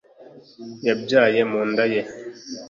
[0.87, 2.01] Yabyaye mu nda ye